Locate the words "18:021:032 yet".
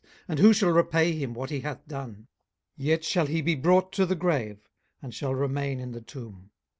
2.79-3.03